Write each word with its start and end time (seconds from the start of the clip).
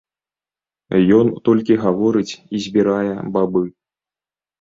Ён 1.17 1.27
толькі 1.49 1.77
гаворыць 1.83 2.33
і 2.37 2.57
збірае 2.69 3.13
бабы. 3.37 3.63